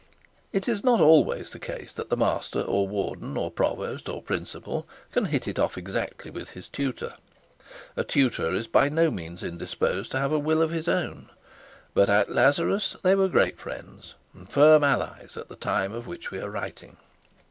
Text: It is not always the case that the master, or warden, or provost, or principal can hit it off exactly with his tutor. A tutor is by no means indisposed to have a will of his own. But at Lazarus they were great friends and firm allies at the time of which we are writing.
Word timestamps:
It 0.51 0.67
is 0.67 0.83
not 0.83 0.99
always 0.99 1.51
the 1.51 1.59
case 1.59 1.93
that 1.93 2.09
the 2.09 2.17
master, 2.17 2.61
or 2.61 2.87
warden, 2.87 3.37
or 3.37 3.51
provost, 3.51 4.09
or 4.09 4.19
principal 4.23 4.87
can 5.11 5.25
hit 5.25 5.47
it 5.47 5.59
off 5.59 5.77
exactly 5.77 6.31
with 6.31 6.49
his 6.49 6.67
tutor. 6.67 7.13
A 7.95 8.03
tutor 8.03 8.51
is 8.51 8.65
by 8.65 8.89
no 8.89 9.11
means 9.11 9.43
indisposed 9.43 10.09
to 10.13 10.19
have 10.19 10.31
a 10.31 10.39
will 10.39 10.63
of 10.63 10.71
his 10.71 10.87
own. 10.87 11.29
But 11.93 12.09
at 12.09 12.31
Lazarus 12.33 12.95
they 13.03 13.13
were 13.13 13.29
great 13.29 13.59
friends 13.59 14.15
and 14.33 14.49
firm 14.49 14.83
allies 14.83 15.37
at 15.37 15.49
the 15.49 15.55
time 15.55 15.93
of 15.93 16.07
which 16.07 16.31
we 16.31 16.39
are 16.39 16.49
writing. 16.49 16.97